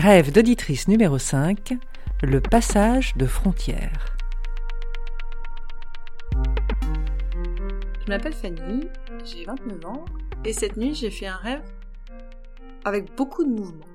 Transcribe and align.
Rêve 0.00 0.30
d'auditrice 0.30 0.86
numéro 0.86 1.18
5, 1.18 1.74
le 2.22 2.40
passage 2.40 3.16
de 3.16 3.26
frontières. 3.26 4.16
Je 8.00 8.06
m'appelle 8.06 8.32
Fanny, 8.32 8.86
j'ai 9.24 9.44
29 9.44 9.84
ans, 9.86 10.04
et 10.44 10.52
cette 10.52 10.76
nuit 10.76 10.94
j'ai 10.94 11.10
fait 11.10 11.26
un 11.26 11.34
rêve 11.34 11.68
avec 12.84 13.12
beaucoup 13.16 13.42
de 13.42 13.50
mouvements. 13.50 13.88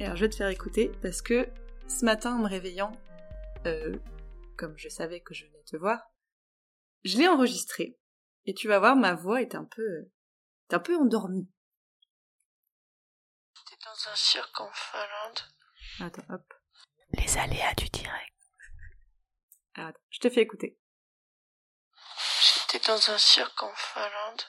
Et 0.00 0.06
alors 0.06 0.16
je 0.16 0.24
vais 0.24 0.28
te 0.28 0.34
faire 0.34 0.48
écouter 0.48 0.90
parce 1.02 1.22
que 1.22 1.46
ce 1.86 2.04
matin 2.04 2.34
en 2.34 2.40
me 2.40 2.48
réveillant, 2.48 2.90
euh, 3.66 3.94
comme 4.56 4.76
je 4.76 4.88
savais 4.88 5.20
que 5.20 5.34
je 5.34 5.46
venais 5.46 5.62
te 5.70 5.76
voir, 5.76 6.00
je 7.04 7.18
l'ai 7.18 7.28
enregistré. 7.28 7.96
Et 8.46 8.54
tu 8.54 8.66
vas 8.66 8.80
voir, 8.80 8.96
ma 8.96 9.14
voix 9.14 9.40
est 9.40 9.54
un 9.54 9.66
peu, 9.66 10.10
est 10.68 10.74
un 10.74 10.80
peu 10.80 10.96
endormie. 10.96 11.48
J'étais 13.82 13.90
dans 13.90 14.12
un 14.12 14.16
cirque 14.16 14.60
en 14.60 14.72
Finlande. 14.72 15.40
Attends, 16.00 16.34
hop. 16.34 16.54
Les 17.14 17.36
aléas 17.36 17.74
du 17.74 17.88
direct. 17.88 18.34
Ah, 19.74 19.88
attends, 19.88 20.00
je 20.10 20.18
te 20.20 20.30
fais 20.30 20.42
écouter. 20.42 20.78
J'étais 22.54 22.86
dans 22.86 23.10
un 23.10 23.18
cirque 23.18 23.60
en 23.62 23.74
Finlande. 23.74 24.42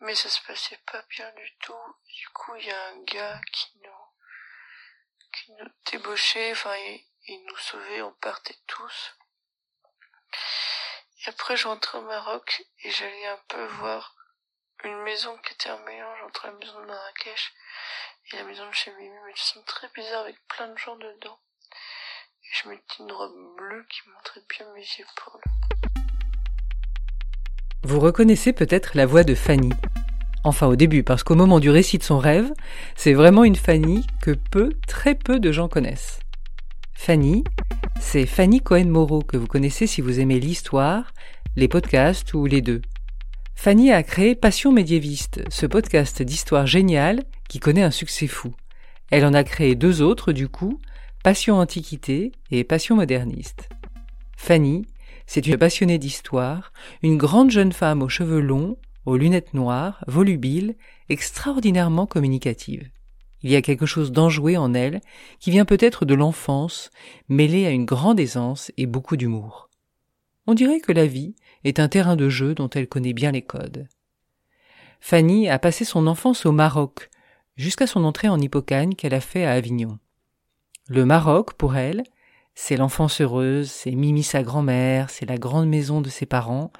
Mais 0.00 0.14
ça 0.14 0.28
se 0.28 0.42
passait 0.42 0.80
pas 0.90 1.02
bien 1.10 1.30
du 1.34 1.56
tout. 1.60 1.96
Du 2.16 2.28
coup, 2.30 2.56
il 2.56 2.66
y 2.66 2.70
a 2.70 2.88
un 2.88 3.02
gars 3.04 3.40
qui 3.52 3.78
nous, 3.84 5.30
qui 5.32 5.52
nous 5.52 5.68
débauchait, 5.92 6.52
enfin, 6.52 6.74
il, 6.74 7.06
il 7.26 7.44
nous 7.44 7.58
sauvait, 7.58 8.02
on 8.02 8.12
partait 8.14 8.58
tous. 8.66 9.16
Et 11.20 11.28
après, 11.28 11.56
je 11.56 11.68
rentrais 11.68 11.98
au 11.98 12.02
Maroc 12.02 12.64
et 12.82 12.90
j'allais 12.90 13.26
un 13.26 13.42
peu 13.48 13.64
voir 13.66 14.17
une 14.84 15.02
maison 15.02 15.36
qui 15.44 15.54
était 15.54 15.70
un 15.70 15.84
mélange 15.84 16.18
entre 16.26 16.46
la 16.46 16.52
maison 16.52 16.80
de 16.80 16.86
Marrakech 16.86 17.52
et 18.32 18.36
la 18.36 18.44
maison 18.44 18.66
de 18.68 18.74
chez 18.74 18.92
Mimi, 18.92 19.14
mais 19.26 19.32
ça 19.34 19.54
semble 19.54 19.66
très 19.66 19.88
bizarre 19.94 20.22
avec 20.22 20.36
plein 20.48 20.68
de 20.68 20.78
gens 20.78 20.96
dedans. 20.96 21.38
Et 22.44 22.48
je 22.52 22.68
mettais 22.68 22.82
une 23.00 23.12
robe 23.12 23.56
bleue 23.56 23.84
qui 23.88 24.00
montrait 24.08 24.42
bien 24.48 24.66
mes 24.74 24.86
épaules. 24.98 25.42
Vous 27.82 28.00
reconnaissez 28.00 28.52
peut-être 28.52 28.92
la 28.94 29.06
voix 29.06 29.24
de 29.24 29.34
Fanny. 29.34 29.70
Enfin 30.44 30.66
au 30.66 30.76
début, 30.76 31.02
parce 31.02 31.24
qu'au 31.24 31.34
moment 31.34 31.58
du 31.58 31.70
récit 31.70 31.98
de 31.98 32.04
son 32.04 32.18
rêve, 32.18 32.52
c'est 32.96 33.14
vraiment 33.14 33.44
une 33.44 33.56
Fanny 33.56 34.06
que 34.22 34.32
peu, 34.32 34.72
très 34.86 35.14
peu 35.14 35.40
de 35.40 35.50
gens 35.50 35.68
connaissent. 35.68 36.20
Fanny, 36.94 37.44
c'est 38.00 38.26
Fanny 38.26 38.60
Cohen-Moreau 38.60 39.22
que 39.22 39.36
vous 39.36 39.46
connaissez 39.46 39.86
si 39.86 40.00
vous 40.00 40.20
aimez 40.20 40.38
l'histoire, 40.38 41.12
les 41.56 41.68
podcasts 41.68 42.32
ou 42.34 42.46
les 42.46 42.60
deux. 42.60 42.82
Fanny 43.60 43.90
a 43.90 44.04
créé 44.04 44.36
Passion 44.36 44.70
médiéviste, 44.70 45.42
ce 45.50 45.66
podcast 45.66 46.22
d'histoire 46.22 46.68
géniale 46.68 47.24
qui 47.48 47.58
connaît 47.58 47.82
un 47.82 47.90
succès 47.90 48.28
fou. 48.28 48.54
Elle 49.10 49.24
en 49.24 49.34
a 49.34 49.42
créé 49.42 49.74
deux 49.74 50.00
autres 50.00 50.30
du 50.30 50.46
coup, 50.48 50.78
Passion 51.24 51.56
antiquité 51.56 52.30
et 52.52 52.62
Passion 52.62 52.94
moderniste. 52.94 53.68
Fanny, 54.36 54.86
c'est 55.26 55.44
une 55.48 55.58
passionnée 55.58 55.98
d'histoire, 55.98 56.72
une 57.02 57.16
grande 57.16 57.50
jeune 57.50 57.72
femme 57.72 58.00
aux 58.00 58.08
cheveux 58.08 58.40
longs, 58.40 58.76
aux 59.06 59.16
lunettes 59.16 59.54
noires, 59.54 60.04
volubile, 60.06 60.76
extraordinairement 61.08 62.06
communicative. 62.06 62.88
Il 63.42 63.50
y 63.50 63.56
a 63.56 63.62
quelque 63.62 63.86
chose 63.86 64.12
d'enjoué 64.12 64.56
en 64.56 64.72
elle, 64.72 65.00
qui 65.40 65.50
vient 65.50 65.64
peut-être 65.64 66.04
de 66.04 66.14
l'enfance, 66.14 66.92
mêlé 67.28 67.66
à 67.66 67.70
une 67.70 67.86
grande 67.86 68.20
aisance 68.20 68.70
et 68.76 68.86
beaucoup 68.86 69.16
d'humour. 69.16 69.68
On 70.46 70.54
dirait 70.54 70.80
que 70.80 70.92
la 70.92 71.06
vie 71.06 71.34
est 71.64 71.80
un 71.80 71.88
terrain 71.88 72.16
de 72.16 72.28
jeu 72.28 72.54
dont 72.54 72.70
elle 72.70 72.88
connaît 72.88 73.12
bien 73.12 73.32
les 73.32 73.42
codes. 73.42 73.88
Fanny 75.00 75.48
a 75.48 75.58
passé 75.58 75.84
son 75.84 76.06
enfance 76.06 76.46
au 76.46 76.52
Maroc, 76.52 77.10
jusqu'à 77.56 77.86
son 77.86 78.04
entrée 78.04 78.28
en 78.28 78.40
Hippocagne 78.40 78.94
qu'elle 78.94 79.14
a 79.14 79.20
fait 79.20 79.44
à 79.44 79.52
Avignon. 79.52 79.98
Le 80.88 81.04
Maroc, 81.04 81.54
pour 81.54 81.76
elle, 81.76 82.04
c'est 82.54 82.76
l'enfance 82.76 83.20
heureuse, 83.20 83.70
c'est 83.70 83.92
Mimi 83.92 84.22
sa 84.22 84.42
grand-mère, 84.42 85.10
c'est 85.10 85.26
la 85.26 85.38
grande 85.38 85.68
maison 85.68 86.00
de 86.00 86.08
ses 86.08 86.26
parents, 86.26 86.72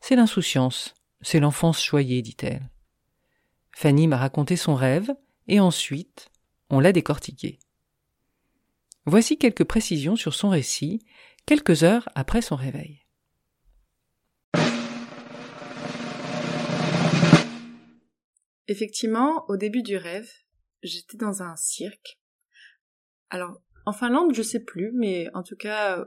c'est 0.00 0.16
l'insouciance, 0.16 0.94
c'est 1.20 1.40
l'enfance 1.40 1.82
choyée, 1.82 2.22
dit-elle. 2.22 2.68
Fanny 3.72 4.08
m'a 4.08 4.18
raconté 4.18 4.56
son 4.56 4.74
rêve, 4.74 5.10
et 5.48 5.60
ensuite, 5.60 6.30
on 6.70 6.80
l'a 6.80 6.92
décortiqué. 6.92 7.58
Voici 9.06 9.38
quelques 9.38 9.64
précisions 9.64 10.16
sur 10.16 10.34
son 10.34 10.50
récit, 10.50 11.04
quelques 11.46 11.82
heures 11.82 12.08
après 12.14 12.42
son 12.42 12.56
réveil. 12.56 13.01
Effectivement, 18.68 19.44
au 19.48 19.56
début 19.56 19.82
du 19.82 19.96
rêve, 19.96 20.30
j'étais 20.82 21.16
dans 21.16 21.42
un 21.42 21.56
cirque. 21.56 22.20
Alors, 23.30 23.60
en 23.86 23.92
Finlande, 23.92 24.34
je 24.34 24.42
sais 24.42 24.60
plus, 24.60 24.92
mais 24.92 25.28
en 25.34 25.42
tout 25.42 25.56
cas, 25.56 25.98
euh, 25.98 26.04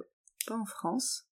pas 0.48 0.56
en 0.56 0.66
France. 0.66 1.28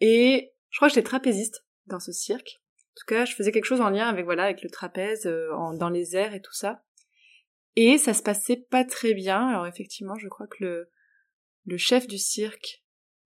Et 0.00 0.54
je 0.70 0.78
crois 0.78 0.88
que 0.88 0.94
j'étais 0.94 1.06
trapéziste 1.06 1.64
dans 1.86 2.00
ce 2.00 2.12
cirque. 2.12 2.62
En 2.78 2.94
tout 3.00 3.06
cas, 3.06 3.24
je 3.24 3.34
faisais 3.34 3.52
quelque 3.52 3.64
chose 3.64 3.80
en 3.80 3.90
lien 3.90 4.08
avec 4.08 4.24
voilà 4.24 4.44
avec 4.44 4.62
le 4.62 4.70
trapèze 4.70 5.26
euh, 5.26 5.50
dans 5.76 5.90
les 5.90 6.16
airs 6.16 6.34
et 6.34 6.40
tout 6.40 6.54
ça. 6.54 6.82
Et 7.76 7.98
ça 7.98 8.14
se 8.14 8.22
passait 8.22 8.56
pas 8.56 8.84
très 8.84 9.12
bien. 9.12 9.48
Alors 9.48 9.66
effectivement, 9.66 10.16
je 10.16 10.28
crois 10.28 10.46
que 10.46 10.64
le 10.64 10.90
le 11.66 11.76
chef 11.76 12.06
du 12.06 12.18
cirque 12.18 12.84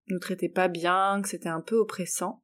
nous 0.09 0.19
traitait 0.19 0.49
pas 0.49 0.69
bien, 0.69 1.21
que 1.23 1.29
c'était 1.29 1.49
un 1.49 1.61
peu 1.61 1.77
oppressant. 1.77 2.43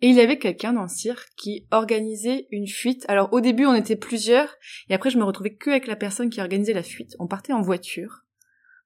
Et 0.00 0.08
il 0.08 0.14
y 0.14 0.20
avait 0.20 0.38
quelqu'un 0.38 0.72
dans 0.72 0.82
le 0.82 0.88
cirque 0.88 1.28
qui 1.36 1.66
organisait 1.72 2.46
une 2.50 2.68
fuite. 2.68 3.04
Alors 3.08 3.32
au 3.32 3.40
début 3.40 3.66
on 3.66 3.74
était 3.74 3.96
plusieurs, 3.96 4.54
et 4.88 4.94
après 4.94 5.10
je 5.10 5.18
me 5.18 5.24
retrouvais 5.24 5.56
que 5.56 5.70
avec 5.70 5.86
la 5.86 5.96
personne 5.96 6.30
qui 6.30 6.40
organisait 6.40 6.72
la 6.72 6.84
fuite. 6.84 7.16
On 7.18 7.26
partait 7.26 7.52
en 7.52 7.62
voiture, 7.62 8.24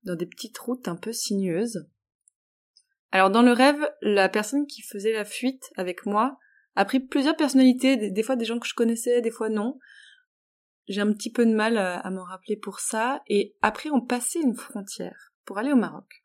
dans 0.05 0.17
des 0.17 0.27
petites 0.27 0.57
routes 0.59 0.89
un 0.89 0.97
peu 0.97 1.13
sinueuses. 1.13 1.87
Alors 3.11 3.31
dans 3.31 3.43
le 3.43 3.53
rêve, 3.53 3.87
la 4.01 4.31
personne 4.31 4.67
qui 4.67 4.81
faisait 4.83 5.13
la 5.13 5.27
fuite 5.27 5.71
avec 5.77 6.07
moi 6.07 6.39
a 6.77 6.87
pris 6.87 7.01
plusieurs 7.01 7.37
personnalités, 7.37 8.11
des, 8.11 8.23
fois 8.23 8.37
des 8.37 8.47
gens 8.47 8.59
que 8.59 8.67
je 8.67 8.75
connaissais, 8.75 9.21
des 9.21 9.31
fois 9.31 9.51
non. 9.51 9.79
J'ai 10.89 11.03
un 11.03 11.13
petit 11.13 11.31
peu 11.31 11.45
de 11.45 11.55
mal 11.55 11.77
à, 11.77 11.99
à 11.99 12.11
me 12.11 12.21
rappeler 12.21 12.57
pour 12.57 12.81
ça, 12.81 13.23
et 13.29 13.55
après 13.61 13.91
on 13.91 14.01
passait 14.01 14.41
une 14.41 14.57
frontière 14.57 15.35
pour 15.45 15.59
aller 15.59 15.73
au 15.73 15.77
Maroc. 15.77 16.22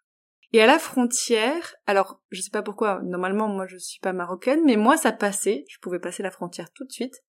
Et 0.53 0.61
à 0.61 0.65
la 0.65 0.79
frontière, 0.79 1.75
alors 1.85 2.21
je 2.29 2.41
sais 2.41 2.49
pas 2.49 2.61
pourquoi, 2.61 3.01
normalement 3.03 3.49
moi 3.49 3.67
je 3.67 3.77
suis 3.77 3.99
pas 3.99 4.13
marocaine, 4.13 4.61
mais 4.65 4.77
moi 4.77 4.95
ça 4.95 5.11
passait, 5.11 5.65
je 5.67 5.77
pouvais 5.79 5.99
passer 5.99 6.23
la 6.23 6.31
frontière 6.31 6.71
tout 6.71 6.85
de 6.85 6.91
suite. 6.91 7.23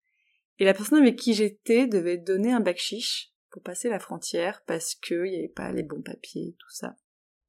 Et 0.59 0.65
la 0.65 0.75
personne 0.75 1.01
avec 1.01 1.17
qui 1.17 1.35
j'étais 1.35 1.87
devait 1.87 2.17
donner 2.17 2.53
un 2.53 2.61
bac 2.61 2.79
chiche 2.79 3.33
pour 3.51 3.63
passer 3.63 3.89
la 3.89 3.99
frontière 3.99 4.63
parce 4.67 4.95
que 4.95 5.27
il 5.27 5.33
y 5.33 5.39
avait 5.39 5.49
pas 5.49 5.73
les 5.73 5.83
bons 5.83 6.03
papiers, 6.03 6.55
tout 6.59 6.71
ça. 6.71 6.97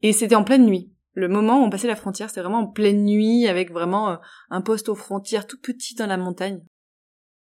Et 0.01 0.13
c'était 0.13 0.35
en 0.35 0.43
pleine 0.43 0.65
nuit. 0.65 0.93
Le 1.13 1.27
moment 1.27 1.59
où 1.59 1.65
on 1.65 1.69
passait 1.69 1.87
la 1.87 1.95
frontière, 1.95 2.29
c'était 2.29 2.41
vraiment 2.41 2.59
en 2.59 2.67
pleine 2.67 3.03
nuit 3.03 3.47
avec 3.47 3.71
vraiment 3.71 4.11
euh, 4.11 4.17
un 4.49 4.61
poste 4.61 4.89
aux 4.89 4.95
frontières 4.95 5.47
tout 5.47 5.59
petit 5.59 5.95
dans 5.95 6.07
la 6.07 6.17
montagne. 6.17 6.63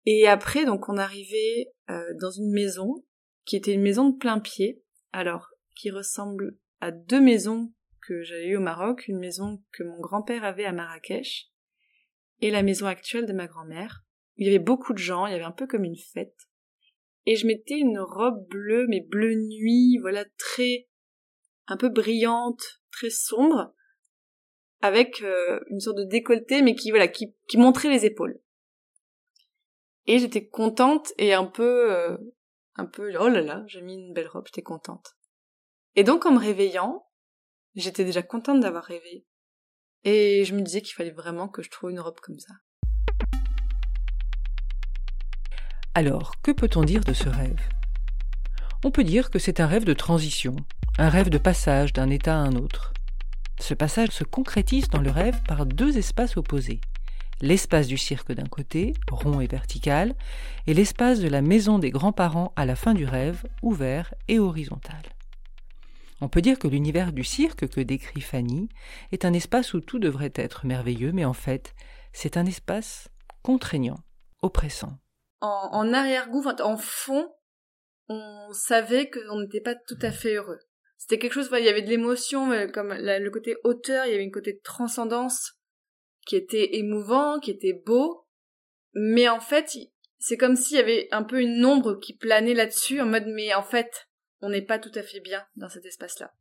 Et 0.05 0.27
après, 0.27 0.65
donc 0.65 0.89
on 0.89 0.97
arrivait 0.97 1.73
euh, 1.91 2.03
dans 2.21 2.31
une 2.31 2.53
maison 2.53 3.05
qui 3.45 3.57
était 3.57 3.75
une 3.75 3.83
maison 3.83 4.09
de 4.09 4.17
plein 4.17 4.41
pied, 4.41 4.83
alors 5.13 5.49
qui 5.77 5.91
ressemble 5.91 6.57
à 6.81 6.91
deux 6.91 7.21
maisons 7.21 7.73
que 8.07 8.23
j'avais 8.23 8.49
eu 8.49 8.57
au 8.57 8.61
Maroc, 8.61 9.07
une 9.09 9.19
maison 9.19 9.63
que 9.73 9.83
mon 9.83 10.01
grand-père 10.01 10.45
avait 10.45 10.65
à 10.65 10.73
Marrakech, 10.73 11.51
et 12.41 12.51
la 12.51 12.63
maison 12.63 12.87
actuelle 12.87 13.27
de 13.27 13.33
ma 13.33 13.47
grand-mère. 13.47 14.05
Il 14.37 14.47
y 14.47 14.49
avait 14.51 14.59
beaucoup 14.59 14.93
de 14.93 14.99
gens, 14.99 15.27
il 15.27 15.33
y 15.33 15.35
avait 15.35 15.45
un 15.45 15.53
peu 15.53 15.67
comme 15.67 15.85
une 15.85 15.97
fête. 15.97 16.49
Et 17.27 17.37
je 17.37 17.47
mettais 17.47 17.79
une 17.79 18.01
robe 18.01 18.47
bleue, 18.49 18.87
mais 18.89 19.01
bleu 19.01 19.35
nuit, 19.35 19.99
voilà, 19.99 20.25
très, 20.39 20.89
un 21.69 21.77
peu 21.77 21.89
brillante, 21.89 22.83
très 22.91 23.11
sombre, 23.11 23.73
avec 24.81 25.23
euh, 25.23 25.61
une 25.69 25.81
sorte 25.81 25.99
de 25.99 26.05
décolleté, 26.05 26.63
mais 26.63 26.75
qui, 26.75 26.91
voilà, 26.91 27.07
qui, 27.07 27.35
qui 27.49 27.59
montrait 27.59 27.91
les 27.91 28.05
épaules. 28.05 28.41
Et 30.07 30.19
j'étais 30.19 30.49
contente 30.49 31.13
et 31.19 31.33
un 31.33 31.45
peu, 31.45 31.93
euh, 31.93 32.17
un 32.75 32.87
peu, 32.87 33.17
oh 33.21 33.29
là 33.29 33.41
là, 33.41 33.63
j'ai 33.69 33.83
mis 33.83 33.95
une 33.95 34.13
belle 34.13 34.27
robe, 34.27 34.47
j'étais 34.47 34.63
contente. 34.63 35.17
Et 35.95 36.03
donc 36.03 36.27
en 36.27 36.33
me 36.33 36.39
réveillant, 36.39 37.07
J'étais 37.75 38.05
déjà 38.05 38.23
contente 38.23 38.61
d'avoir 38.61 38.85
rêvé. 38.85 39.25
Et 40.05 40.45
je 40.45 40.55
me 40.55 40.61
disais 40.61 40.83
qu'il 40.83 40.95
fallait 40.95 41.11
vraiment 41.11 41.49
que 41.49 41.63
je 41.63 41.71
trouve 41.71 41.91
une 41.91 42.01
robe 42.01 42.21
comme 42.21 42.39
ça. 42.39 42.53
Alors, 45.95 46.35
que 46.43 46.51
peut-on 46.51 46.83
dire 46.83 47.03
de 47.03 47.15
ce 47.15 47.31
rêve? 47.31 47.61
On 48.85 48.91
peut 48.91 49.05
dire 49.05 49.31
que 49.31 49.39
c'est 49.39 49.61
un 49.61 49.67
rêve 49.67 49.85
de 49.85 49.95
transition, 49.95 50.57
un 50.99 51.09
rêve 51.09 51.31
de 51.31 51.39
passage 51.39 51.95
d'un 51.95 52.11
état 52.11 52.35
à 52.35 52.43
un 52.43 52.57
autre. 52.57 52.93
Ce 53.59 53.73
passage 53.73 54.11
se 54.11 54.25
concrétise 54.25 54.89
dans 54.89 55.01
le 55.01 55.11
rêve 55.11 55.41
par 55.45 55.65
deux 55.65 55.97
espaces 55.97 56.37
opposés. 56.37 56.81
L'espace 57.41 57.87
du 57.87 57.97
cirque 57.97 58.33
d'un 58.33 58.47
côté, 58.47 58.93
rond 59.11 59.41
et 59.41 59.47
vertical, 59.47 60.15
et 60.67 60.75
l'espace 60.75 61.21
de 61.21 61.29
la 61.29 61.41
maison 61.41 61.79
des 61.79 61.91
grands-parents 61.91 62.53
à 62.55 62.67
la 62.67 62.77
fin 62.77 62.93
du 62.93 63.07
rêve, 63.07 63.45
ouvert 63.63 64.13
et 64.29 64.39
horizontal. 64.39 65.03
On 66.23 66.29
peut 66.29 66.41
dire 66.41 66.61
que 66.61 66.69
l'univers 66.69 67.13
du 67.13 67.25
cirque 67.25 67.67
que 67.67 67.81
décrit 67.81 68.21
Fanny 68.21 68.69
est 69.11 69.25
un 69.25 69.33
espace 69.33 69.75
où 69.75 69.81
tout 69.81 69.99
devrait 69.99 70.33
être 70.37 70.65
merveilleux, 70.65 71.11
mais 71.11 71.25
en 71.25 71.33
fait, 71.33 71.75
c'est 72.13 72.37
un 72.37 72.47
espace 72.47 73.09
contraignant, 73.43 73.99
oppressant. 74.41 75.01
En, 75.41 75.71
en 75.73 75.93
arrière-goût, 75.93 76.45
en 76.61 76.77
fond, 76.77 77.29
on 78.09 78.53
savait 78.53 79.11
qu'on 79.11 79.41
n'était 79.41 79.61
pas 79.61 79.75
tout 79.75 79.99
à 80.01 80.13
fait 80.13 80.37
heureux. 80.37 80.61
C'était 80.97 81.19
quelque 81.19 81.33
chose, 81.33 81.51
il 81.59 81.65
y 81.65 81.69
avait 81.69 81.83
de 81.83 81.91
l'émotion, 81.91 82.53
comme 82.73 82.95
le 82.95 83.31
côté 83.31 83.57
hauteur, 83.65 84.07
il 84.07 84.13
y 84.13 84.15
avait 84.15 84.23
une 84.23 84.31
côté 84.31 84.53
de 84.53 84.61
transcendance 84.63 85.55
qui 86.25 86.37
était 86.37 86.77
émouvant, 86.77 87.41
qui 87.41 87.51
était 87.51 87.83
beau, 87.85 88.29
mais 88.95 89.29
en 89.29 89.41
fait, 89.41 89.77
c'est 90.21 90.37
comme 90.37 90.55
s'il 90.55 90.77
y 90.77 90.81
avait 90.81 91.09
un 91.11 91.25
peu 91.25 91.41
une 91.41 91.65
ombre 91.65 91.99
qui 91.99 92.17
planait 92.17 92.55
là-dessus, 92.55 93.01
en 93.01 93.07
mode 93.07 93.27
mais 93.27 93.53
en 93.55 93.65
fait, 93.65 94.07
on 94.43 94.51
n'est 94.51 94.63
pas 94.63 94.79
tout 94.79 94.93
à 94.95 95.03
fait 95.03 95.21
bien 95.21 95.45
dans 95.57 95.69
cet 95.69 95.87
espace-là. 95.87 96.35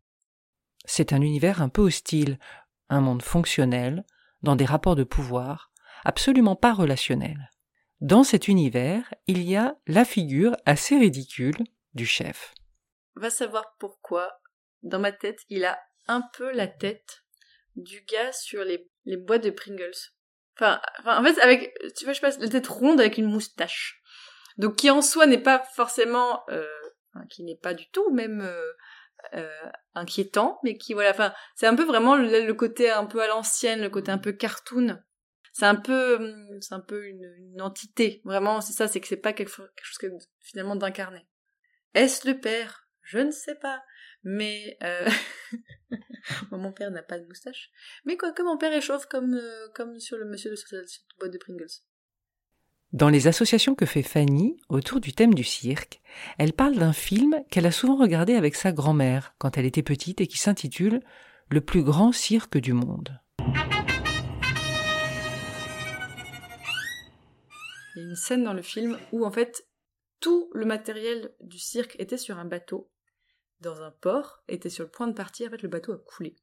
C'est 0.85 1.13
un 1.13 1.21
univers 1.21 1.61
un 1.61 1.69
peu 1.69 1.81
hostile, 1.81 2.39
un 2.89 3.01
monde 3.01 3.21
fonctionnel, 3.21 4.03
dans 4.41 4.55
des 4.55 4.65
rapports 4.65 4.95
de 4.95 5.03
pouvoir, 5.03 5.71
absolument 6.03 6.55
pas 6.55 6.73
relationnels. 6.73 7.51
Dans 8.01 8.23
cet 8.23 8.47
univers, 8.47 9.13
il 9.27 9.43
y 9.43 9.55
a 9.55 9.77
la 9.85 10.05
figure 10.05 10.57
assez 10.65 10.97
ridicule 10.97 11.57
du 11.93 12.07
chef. 12.07 12.55
Va 13.15 13.29
savoir 13.29 13.75
pourquoi, 13.77 14.41
dans 14.81 14.99
ma 14.99 15.11
tête, 15.11 15.39
il 15.49 15.65
a 15.65 15.79
un 16.07 16.23
peu 16.33 16.51
la 16.51 16.67
tête 16.67 17.23
du 17.75 18.03
gars 18.09 18.31
sur 18.31 18.63
les, 18.63 18.89
les 19.05 19.17
boîtes 19.17 19.43
de 19.43 19.51
Pringles. 19.51 19.91
Enfin, 20.55 20.81
en 21.05 21.23
fait, 21.23 21.39
avec, 21.39 21.73
tu 21.95 22.05
vois, 22.05 22.13
je 22.13 22.21
passe 22.21 22.39
la 22.39 22.49
tête 22.49 22.67
ronde 22.67 22.99
avec 22.99 23.17
une 23.17 23.29
moustache. 23.29 24.01
Donc, 24.57 24.77
qui 24.77 24.89
en 24.89 25.01
soi 25.01 25.27
n'est 25.27 25.41
pas 25.41 25.63
forcément, 25.75 26.41
euh, 26.49 26.65
qui 27.29 27.43
n'est 27.43 27.57
pas 27.57 27.73
du 27.73 27.89
tout 27.91 28.11
même 28.11 28.41
euh, 28.41 28.71
euh, 29.33 29.69
inquiétant, 29.93 30.59
mais 30.63 30.77
qui, 30.77 30.93
voilà, 30.93 31.11
enfin, 31.11 31.33
c'est 31.55 31.67
un 31.67 31.75
peu 31.75 31.83
vraiment 31.83 32.15
le, 32.15 32.51
côté 32.53 32.89
un 32.89 33.05
peu 33.05 33.21
à 33.21 33.27
l'ancienne, 33.27 33.81
le 33.81 33.89
côté 33.89 34.11
un 34.11 34.17
peu 34.17 34.31
cartoon. 34.31 34.99
C'est 35.53 35.65
un 35.65 35.75
peu, 35.75 36.15
hum, 36.15 36.61
c'est 36.61 36.73
un 36.73 36.79
peu 36.79 37.05
une, 37.05 37.61
entité. 37.61 38.21
Vraiment, 38.23 38.61
c'est 38.61 38.73
ça, 38.73 38.87
c'est 38.87 38.99
que 38.99 39.07
c'est 39.07 39.17
pas 39.17 39.33
quelque, 39.33 39.51
chose 39.51 39.97
que, 39.99 40.07
finalement 40.39 40.75
d'incarné. 40.75 41.27
Est-ce 41.93 42.27
le 42.27 42.39
père? 42.39 42.87
Je 43.01 43.19
ne 43.19 43.31
sais 43.31 43.55
pas. 43.55 43.83
Mais 44.23 44.77
euh... 44.83 45.09
mon 46.51 46.71
père 46.71 46.91
n'a 46.91 47.03
pas 47.03 47.19
de 47.19 47.25
moustache. 47.25 47.71
Mais 48.05 48.17
quoi 48.17 48.31
que 48.31 48.43
mon 48.43 48.57
père 48.57 48.71
est 48.73 48.81
chauve 48.81 49.07
comme, 49.07 49.33
euh, 49.33 49.67
comme 49.73 49.99
sur 49.99 50.17
le 50.17 50.25
monsieur 50.25 50.51
de 50.51 50.77
la 50.77 50.83
boîte 51.19 51.33
de 51.33 51.37
Pringles. 51.37 51.67
Dans 52.93 53.07
les 53.07 53.27
associations 53.27 53.73
que 53.73 53.85
fait 53.85 54.03
Fanny 54.03 54.57
autour 54.67 54.99
du 54.99 55.13
thème 55.13 55.33
du 55.33 55.45
cirque, 55.45 56.01
elle 56.37 56.51
parle 56.51 56.75
d'un 56.75 56.91
film 56.91 57.41
qu'elle 57.49 57.65
a 57.65 57.71
souvent 57.71 57.95
regardé 57.95 58.35
avec 58.35 58.53
sa 58.53 58.73
grand-mère 58.73 59.33
quand 59.37 59.57
elle 59.57 59.65
était 59.65 59.81
petite 59.81 60.19
et 60.19 60.27
qui 60.27 60.37
s'intitule 60.37 60.99
Le 61.49 61.61
plus 61.61 61.83
grand 61.83 62.11
cirque 62.11 62.57
du 62.57 62.73
monde. 62.73 63.17
Il 67.95 68.01
y 68.01 68.01
a 68.01 68.09
une 68.09 68.15
scène 68.17 68.43
dans 68.43 68.53
le 68.53 68.61
film 68.61 68.99
où 69.13 69.25
en 69.25 69.31
fait 69.31 69.65
tout 70.19 70.49
le 70.53 70.65
matériel 70.65 71.33
du 71.39 71.59
cirque 71.59 71.95
était 71.97 72.17
sur 72.17 72.39
un 72.39 72.45
bateau 72.45 72.91
dans 73.61 73.83
un 73.83 73.91
port, 73.91 74.43
était 74.49 74.69
sur 74.69 74.83
le 74.83 74.91
point 74.91 75.07
de 75.07 75.13
partir, 75.13 75.47
en 75.47 75.51
fait 75.51 75.61
le 75.61 75.69
bateau 75.69 75.93
a 75.93 75.97
coulé. 75.97 76.35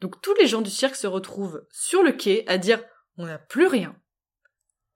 Donc 0.00 0.20
tous 0.22 0.34
les 0.40 0.48
gens 0.48 0.60
du 0.60 0.70
cirque 0.70 0.96
se 0.96 1.06
retrouvent 1.06 1.64
sur 1.70 2.02
le 2.02 2.10
quai 2.10 2.42
à 2.48 2.58
dire 2.58 2.82
on 3.16 3.26
n'a 3.26 3.38
plus 3.38 3.68
rien. 3.68 3.96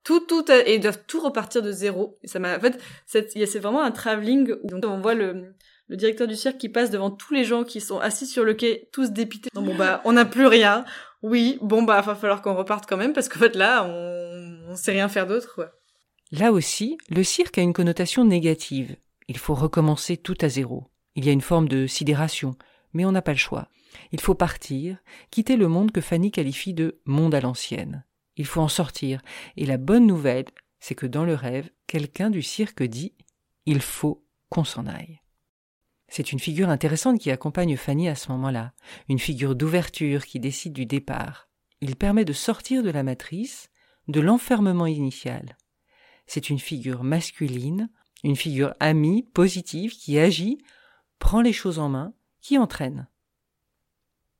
Tout, 0.07 0.21
tout, 0.21 0.49
et 0.49 0.75
ils 0.75 0.79
doivent 0.79 1.03
tout 1.05 1.19
repartir 1.19 1.61
de 1.61 1.69
zéro. 1.69 2.17
Ça 2.23 2.39
m'a, 2.39 2.55
en 2.55 2.61
fait, 2.61 2.79
c'est 3.05 3.59
vraiment 3.59 3.83
un 3.83 3.91
travelling 3.91 4.53
où 4.63 4.69
on 4.85 5.01
voit 5.01 5.15
le, 5.15 5.53
directeur 5.89 6.27
du 6.27 6.35
cirque 6.37 6.57
qui 6.57 6.69
passe 6.69 6.91
devant 6.91 7.11
tous 7.11 7.33
les 7.33 7.43
gens 7.43 7.65
qui 7.65 7.81
sont 7.81 7.99
assis 7.99 8.25
sur 8.25 8.45
le 8.45 8.53
quai, 8.53 8.87
tous 8.93 9.11
dépités. 9.11 9.49
bon 9.53 9.75
bah, 9.75 9.99
on 10.05 10.13
n'a 10.13 10.23
plus 10.23 10.47
rien. 10.47 10.85
Oui, 11.23 11.57
bon 11.61 11.83
bah, 11.83 11.99
va 11.99 12.15
falloir 12.15 12.41
qu'on 12.41 12.55
reparte 12.55 12.85
quand 12.87 12.95
même 12.95 13.11
parce 13.11 13.27
qu'en 13.27 13.39
fait 13.39 13.57
là, 13.57 13.83
on, 13.83 14.69
on 14.69 14.75
sait 14.77 14.93
rien 14.93 15.09
faire 15.09 15.27
d'autre, 15.27 15.53
quoi. 15.53 15.73
Là 16.31 16.53
aussi, 16.53 16.97
le 17.09 17.25
cirque 17.25 17.57
a 17.57 17.61
une 17.61 17.73
connotation 17.73 18.23
négative. 18.23 18.95
Il 19.27 19.37
faut 19.37 19.55
recommencer 19.55 20.15
tout 20.15 20.37
à 20.39 20.47
zéro. 20.47 20.85
Il 21.15 21.25
y 21.25 21.29
a 21.29 21.33
une 21.33 21.41
forme 21.41 21.67
de 21.67 21.85
sidération, 21.85 22.55
mais 22.93 23.03
on 23.03 23.11
n'a 23.11 23.21
pas 23.21 23.33
le 23.33 23.37
choix. 23.37 23.67
Il 24.13 24.21
faut 24.21 24.35
partir, 24.35 24.99
quitter 25.31 25.57
le 25.57 25.67
monde 25.67 25.91
que 25.91 25.99
Fanny 25.99 26.31
qualifie 26.31 26.73
de 26.73 27.01
monde 27.03 27.35
à 27.35 27.41
l'ancienne. 27.41 28.05
Il 28.37 28.45
faut 28.45 28.61
en 28.61 28.67
sortir, 28.67 29.21
et 29.57 29.65
la 29.65 29.77
bonne 29.77 30.07
nouvelle, 30.07 30.45
c'est 30.79 30.95
que 30.95 31.05
dans 31.05 31.25
le 31.25 31.33
rêve, 31.33 31.69
quelqu'un 31.87 32.29
du 32.29 32.41
cirque 32.41 32.83
dit 32.83 33.13
Il 33.65 33.81
faut 33.81 34.25
qu'on 34.49 34.63
s'en 34.63 34.85
aille. 34.85 35.21
C'est 36.07 36.31
une 36.31 36.39
figure 36.39 36.69
intéressante 36.69 37.19
qui 37.19 37.31
accompagne 37.31 37.75
Fanny 37.75 38.07
à 38.07 38.15
ce 38.15 38.31
moment-là, 38.31 38.73
une 39.09 39.19
figure 39.19 39.55
d'ouverture 39.55 40.25
qui 40.25 40.39
décide 40.39 40.73
du 40.73 40.85
départ. 40.85 41.49
Il 41.81 41.95
permet 41.95 42.25
de 42.25 42.33
sortir 42.33 42.81
de 42.81 42.89
la 42.89 43.03
matrice, 43.03 43.69
de 44.07 44.21
l'enfermement 44.21 44.85
initial. 44.85 45.57
C'est 46.25 46.49
une 46.49 46.59
figure 46.59 47.03
masculine, 47.03 47.89
une 48.23 48.35
figure 48.35 48.73
amie, 48.79 49.23
positive, 49.23 49.91
qui 49.91 50.17
agit 50.17 50.59
prend 51.19 51.41
les 51.41 51.53
choses 51.53 51.79
en 51.79 51.89
main, 51.89 52.13
qui 52.41 52.57
entraîne. 52.57 53.07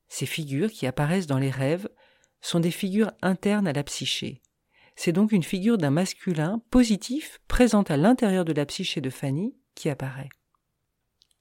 Ces 0.08 0.26
figures 0.26 0.70
qui 0.70 0.86
apparaissent 0.86 1.26
dans 1.26 1.38
les 1.38 1.50
rêves 1.50 1.88
sont 2.40 2.60
des 2.60 2.70
figures 2.70 3.12
internes 3.22 3.66
à 3.66 3.72
la 3.72 3.82
psyché. 3.82 4.42
C'est 4.96 5.12
donc 5.12 5.32
une 5.32 5.42
figure 5.42 5.78
d'un 5.78 5.90
masculin 5.90 6.60
positif 6.70 7.40
présente 7.46 7.90
à 7.90 7.96
l'intérieur 7.96 8.44
de 8.44 8.52
la 8.52 8.66
psyché 8.66 9.00
de 9.00 9.10
Fanny 9.10 9.54
qui 9.74 9.88
apparaît. 9.88 10.28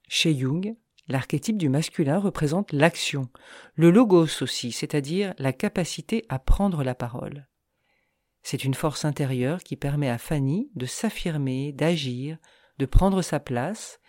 Chez 0.08 0.38
Jung, 0.38 0.76
l'archétype 1.08 1.58
du 1.58 1.70
masculin 1.70 2.20
représente 2.20 2.72
l'action, 2.72 3.30
le 3.76 3.90
logos 3.90 4.42
aussi, 4.42 4.72
c'est-à-dire 4.72 5.34
la 5.38 5.54
capacité 5.54 6.26
à 6.30 6.40
prendre 6.40 6.84
la 6.84 6.96
parole. 6.96 7.48
C'est 8.44 8.64
une 8.64 8.76
force 8.76 9.06
intérieure 9.06 9.64
qui 9.64 9.76
permet 9.76 10.10
à 10.10 10.18
Fanny 10.18 10.70
de 10.76 10.86
s'affirmer, 10.86 11.74
d'agir, 11.74 12.38
de 12.78 12.86
prendre 12.86 13.22
sa 13.22 13.40
place 13.40 14.00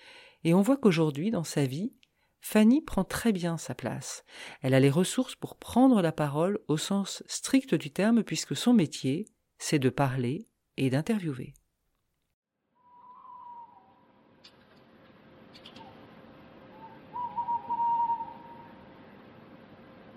et 0.45 0.55
on 0.55 0.61
voit 0.61 0.77
qu'aujourd'hui, 0.77 1.31
dans 1.31 1.45
sa 1.45 1.65
vie, 1.65 1.93
Fanny 2.41 2.81
prend 2.81 3.05
très 3.05 3.33
bien 3.33 3.59
sa 3.59 3.75
place. 3.75 4.25
Elle 4.63 4.75
a 4.75 4.81
les 4.81 4.91
ressources 4.91 5.35
pour 5.35 5.57
prendre 5.57 6.01
la 6.03 6.13
parole 6.13 6.59
au 6.69 6.77
sens 6.77 7.23
strict 7.27 7.75
du 7.75 7.91
terme, 7.91 8.23
puisque 8.23 8.57
son 8.57 8.73
métier, 8.73 9.27
c'est 9.59 9.79
de 9.79 9.91
parler 9.91 10.47
et 10.77 10.91
d'interviewer. 10.91 11.55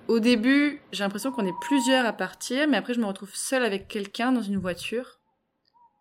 Au 0.08 0.20
début, 0.20 0.82
j'ai 0.92 1.06
l'impression 1.06 1.32
qu'on 1.32 1.46
est 1.46 1.60
plusieurs 1.62 2.06
à 2.06 2.12
partir, 2.12 2.68
mais 2.68 2.76
après 2.76 2.94
je 2.94 3.00
me 3.00 3.06
retrouve 3.06 3.34
seule 3.34 3.64
avec 3.64 3.88
quelqu'un 3.88 4.34
dans 4.34 4.42
une 4.42 4.58
voiture, 4.58 5.22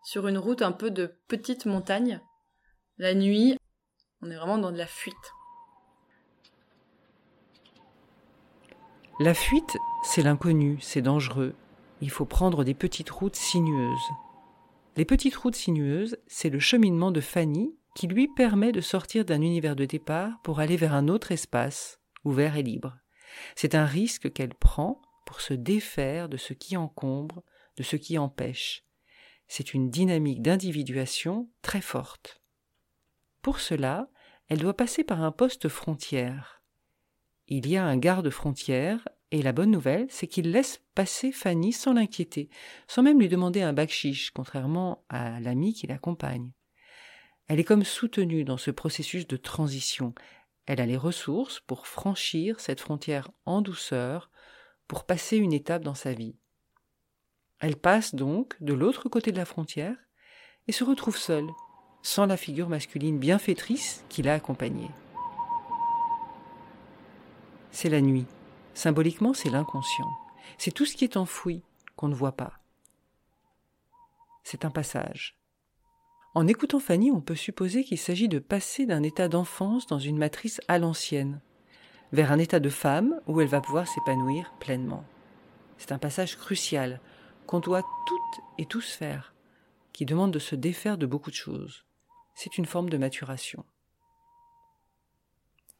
sur 0.03 0.27
une 0.27 0.37
route 0.37 0.61
un 0.61 0.73
peu 0.73 0.91
de 0.91 1.15
petite 1.29 1.65
montagne, 1.65 2.19
la 2.97 3.13
nuit, 3.13 3.57
on 4.21 4.29
est 4.29 4.35
vraiment 4.35 4.57
dans 4.57 4.73
de 4.73 4.77
la 4.77 4.85
fuite. 4.85 5.15
La 9.21 9.35
fuite, 9.35 9.77
c'est 10.01 10.23
l'inconnu, 10.23 10.79
c'est 10.81 11.03
dangereux. 11.03 11.53
Il 12.01 12.09
faut 12.09 12.25
prendre 12.25 12.63
des 12.63 12.73
petites 12.73 13.11
routes 13.11 13.35
sinueuses. 13.35 14.09
Les 14.97 15.05
petites 15.05 15.35
routes 15.35 15.53
sinueuses, 15.53 16.17
c'est 16.25 16.49
le 16.49 16.57
cheminement 16.57 17.11
de 17.11 17.21
Fanny 17.21 17.75
qui 17.95 18.07
lui 18.07 18.27
permet 18.27 18.71
de 18.71 18.81
sortir 18.81 19.23
d'un 19.23 19.41
univers 19.41 19.75
de 19.75 19.85
départ 19.85 20.41
pour 20.41 20.59
aller 20.59 20.75
vers 20.75 20.95
un 20.95 21.07
autre 21.07 21.31
espace, 21.31 21.99
ouvert 22.23 22.57
et 22.57 22.63
libre. 22.63 22.97
C'est 23.55 23.75
un 23.75 23.85
risque 23.85 24.33
qu'elle 24.33 24.55
prend 24.55 25.03
pour 25.27 25.39
se 25.39 25.53
défaire 25.53 26.27
de 26.27 26.37
ce 26.37 26.53
qui 26.53 26.75
encombre, 26.75 27.43
de 27.77 27.83
ce 27.83 27.97
qui 27.97 28.17
empêche. 28.17 28.85
C'est 29.47 29.75
une 29.75 29.91
dynamique 29.91 30.41
d'individuation 30.41 31.47
très 31.61 31.81
forte. 31.81 32.41
Pour 33.43 33.59
cela, 33.59 34.09
elle 34.47 34.61
doit 34.61 34.75
passer 34.75 35.03
par 35.03 35.21
un 35.21 35.31
poste 35.31 35.69
frontière. 35.69 36.60
Il 37.53 37.67
y 37.67 37.75
a 37.75 37.83
un 37.83 37.97
garde 37.97 38.29
frontière, 38.29 39.05
et 39.31 39.41
la 39.41 39.51
bonne 39.51 39.71
nouvelle, 39.71 40.07
c'est 40.09 40.25
qu'il 40.25 40.51
laisse 40.51 40.81
passer 40.95 41.33
Fanny 41.33 41.73
sans 41.73 41.91
l'inquiéter, 41.91 42.49
sans 42.87 43.03
même 43.03 43.19
lui 43.19 43.27
demander 43.27 43.61
un 43.61 43.73
bakshish, 43.73 44.31
contrairement 44.31 45.03
à 45.09 45.41
l'ami 45.41 45.73
qui 45.73 45.85
l'accompagne. 45.85 46.53
Elle 47.49 47.59
est 47.59 47.65
comme 47.65 47.83
soutenue 47.83 48.45
dans 48.45 48.55
ce 48.55 48.71
processus 48.71 49.27
de 49.27 49.35
transition. 49.35 50.15
Elle 50.65 50.79
a 50.79 50.85
les 50.85 50.95
ressources 50.95 51.59
pour 51.59 51.87
franchir 51.87 52.61
cette 52.61 52.79
frontière 52.79 53.29
en 53.45 53.61
douceur, 53.61 54.31
pour 54.87 55.03
passer 55.03 55.35
une 55.35 55.51
étape 55.51 55.83
dans 55.83 55.93
sa 55.93 56.13
vie. 56.13 56.37
Elle 57.59 57.75
passe 57.75 58.15
donc 58.15 58.55
de 58.63 58.73
l'autre 58.73 59.09
côté 59.09 59.33
de 59.33 59.37
la 59.37 59.45
frontière 59.45 59.97
et 60.69 60.71
se 60.71 60.85
retrouve 60.85 61.17
seule, 61.17 61.49
sans 62.01 62.27
la 62.27 62.37
figure 62.37 62.69
masculine 62.69 63.19
bienfaitrice 63.19 64.05
qui 64.07 64.21
l'a 64.21 64.35
accompagnée. 64.35 64.89
C'est 67.71 67.89
la 67.89 68.01
nuit. 68.01 68.25
Symboliquement, 68.73 69.33
c'est 69.33 69.49
l'inconscient. 69.49 70.09
C'est 70.57 70.71
tout 70.71 70.85
ce 70.85 70.95
qui 70.95 71.03
est 71.03 71.17
enfoui, 71.17 71.63
qu'on 71.95 72.07
ne 72.07 72.15
voit 72.15 72.31
pas. 72.33 72.53
C'est 74.43 74.65
un 74.65 74.71
passage. 74.71 75.37
En 76.33 76.47
écoutant 76.47 76.79
Fanny, 76.79 77.11
on 77.11 77.21
peut 77.21 77.35
supposer 77.35 77.83
qu'il 77.83 77.97
s'agit 77.97 78.29
de 78.29 78.39
passer 78.39 78.85
d'un 78.85 79.03
état 79.03 79.27
d'enfance 79.27 79.87
dans 79.87 79.99
une 79.99 80.17
matrice 80.17 80.61
à 80.67 80.77
l'ancienne, 80.77 81.41
vers 82.13 82.31
un 82.31 82.39
état 82.39 82.59
de 82.59 82.69
femme 82.69 83.19
où 83.27 83.41
elle 83.41 83.47
va 83.47 83.61
pouvoir 83.61 83.87
s'épanouir 83.87 84.53
pleinement. 84.59 85.03
C'est 85.77 85.91
un 85.91 85.97
passage 85.97 86.37
crucial 86.37 87.01
qu'on 87.47 87.59
doit 87.59 87.83
toutes 88.05 88.43
et 88.57 88.65
tous 88.65 88.93
faire, 88.93 89.33
qui 89.93 90.05
demande 90.05 90.31
de 90.31 90.39
se 90.39 90.55
défaire 90.55 90.97
de 90.97 91.05
beaucoup 91.05 91.31
de 91.31 91.35
choses 91.35 91.85
c'est 92.35 92.57
une 92.57 92.65
forme 92.65 92.89
de 92.89 92.97
maturation. 92.97 93.63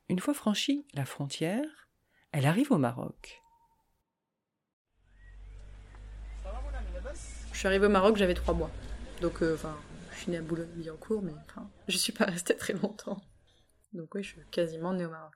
Une 0.10 0.20
fois 0.20 0.34
franchie 0.34 0.86
la 0.94 1.06
frontière, 1.06 1.81
elle 2.32 2.46
arrive 2.46 2.72
au 2.72 2.78
Maroc. 2.78 3.42
Je 7.52 7.58
suis 7.58 7.68
arrivée 7.68 7.86
au 7.86 7.90
Maroc, 7.90 8.18
j'avais 8.18 8.34
trois 8.34 8.54
mois. 8.54 8.72
Donc, 9.22 9.44
euh, 9.44 9.54
enfin, 9.54 9.78
je 10.12 10.18
suis 10.18 10.32
née 10.32 10.38
à 10.38 10.42
Boulogne-Billancourt, 10.42 11.22
mais 11.22 11.34
enfin, 11.48 11.70
je 11.88 11.98
suis 11.98 12.14
pas 12.14 12.26
restée 12.26 12.56
très 12.56 12.74
longtemps. 12.74 13.22
Donc 13.94 14.16
oui, 14.16 14.24
je 14.24 14.30
suis 14.30 14.46
quasiment 14.52 14.94
née 14.94 15.06
au 15.06 15.10
Maroc. 15.10 15.36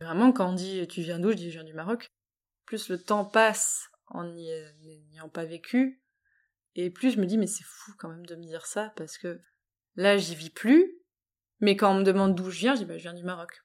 Vraiment, 0.00 0.32
quand 0.32 0.50
on 0.50 0.52
dit 0.52 0.86
tu 0.86 1.00
viens 1.00 1.18
d'où, 1.18 1.30
je 1.30 1.36
dis 1.36 1.50
je 1.50 1.58
viens 1.58 1.64
du 1.64 1.72
Maroc. 1.72 2.12
Plus 2.66 2.88
le 2.88 3.02
temps 3.02 3.24
passe 3.24 3.88
en 4.06 4.24
n'y 4.24 4.50
ayant 5.12 5.28
pas 5.28 5.44
vécu, 5.44 6.02
et 6.74 6.90
plus 6.90 7.12
je 7.12 7.20
me 7.20 7.26
dis 7.26 7.38
mais 7.38 7.46
c'est 7.46 7.64
fou 7.64 7.92
quand 7.98 8.08
même 8.08 8.26
de 8.26 8.36
me 8.36 8.42
dire 8.42 8.66
ça, 8.66 8.92
parce 8.96 9.16
que 9.16 9.40
là 9.96 10.18
j'y 10.18 10.34
vis 10.34 10.50
plus, 10.50 10.98
mais 11.60 11.76
quand 11.76 11.94
on 11.94 11.98
me 12.00 12.04
demande 12.04 12.34
d'où 12.34 12.50
je 12.50 12.58
viens, 12.58 12.74
je 12.74 12.80
dis 12.80 12.84
bah 12.84 12.98
je 12.98 13.02
viens 13.02 13.14
du 13.14 13.24
Maroc. 13.24 13.63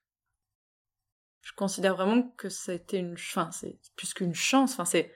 Je 1.42 1.54
considère 1.54 1.96
vraiment 1.96 2.24
que 2.38 2.48
été 2.72 2.98
une, 2.98 3.14
enfin 3.14 3.50
c'est 3.52 3.80
plus 3.96 4.14
qu'une 4.14 4.36
chance, 4.36 4.74
enfin 4.74 4.86
c'est, 4.86 5.14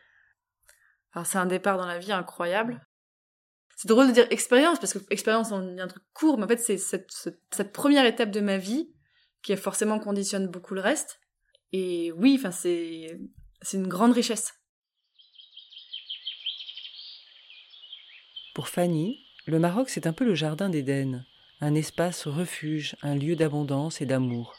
c'est 1.24 1.38
un 1.38 1.46
départ 1.46 1.78
dans 1.78 1.86
la 1.86 2.00
vie 2.00 2.12
incroyable. 2.12 2.86
C'est 3.76 3.88
drôle 3.88 4.08
de 4.08 4.14
dire 4.14 4.28
expérience, 4.30 4.80
parce 4.80 4.94
que 4.94 5.00
expérience, 5.10 5.52
on 5.52 5.74
dit 5.74 5.82
un 5.82 5.88
truc 5.88 6.04
court, 6.14 6.38
mais 6.38 6.46
en 6.46 6.48
fait, 6.48 6.58
c'est 6.58 6.78
cette, 6.78 7.12
cette, 7.52 7.74
première 7.74 8.06
étape 8.06 8.32
de 8.32 8.40
ma 8.40 8.58
vie 8.58 8.94
qui 9.42 9.56
forcément 9.58 10.00
conditionne 10.00 10.48
beaucoup 10.48 10.74
le 10.74 10.82
reste. 10.82 11.20
Et 11.72 12.12
oui, 12.14 12.36
enfin, 12.40 12.52
c'est, 12.52 13.20
c'est 13.62 13.78
une 13.78 13.88
grande 13.88 14.14
richesse. 14.14 14.54
Pour 18.54 18.70
Fanny, 18.70 19.20
le 19.48 19.60
Maroc, 19.60 19.90
c'est 19.90 20.06
un 20.06 20.14
peu 20.14 20.24
le 20.24 20.36
jardin 20.36 20.70
d'Éden, 20.70 21.26
un 21.60 21.74
espace 21.74 22.28
refuge, 22.28 22.96
un 23.02 23.16
lieu 23.16 23.36
d'abondance 23.36 24.00
et 24.00 24.06
d'amour. 24.06 24.56